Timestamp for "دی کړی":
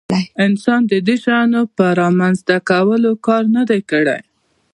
3.69-4.19